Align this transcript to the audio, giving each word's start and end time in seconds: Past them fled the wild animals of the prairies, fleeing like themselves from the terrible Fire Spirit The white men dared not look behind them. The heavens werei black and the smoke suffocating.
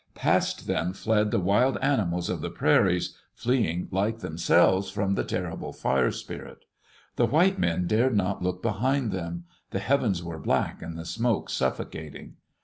Past 0.15 0.65
them 0.65 0.93
fled 0.93 1.29
the 1.29 1.39
wild 1.39 1.77
animals 1.79 2.27
of 2.27 2.41
the 2.41 2.49
prairies, 2.49 3.15
fleeing 3.35 3.87
like 3.91 4.17
themselves 4.17 4.89
from 4.89 5.13
the 5.13 5.23
terrible 5.23 5.71
Fire 5.73 6.09
Spirit 6.09 6.65
The 7.17 7.27
white 7.27 7.59
men 7.59 7.85
dared 7.85 8.15
not 8.17 8.41
look 8.41 8.63
behind 8.63 9.11
them. 9.11 9.43
The 9.69 9.77
heavens 9.77 10.23
werei 10.23 10.41
black 10.41 10.81
and 10.81 10.97
the 10.97 11.05
smoke 11.05 11.51
suffocating. 11.51 12.37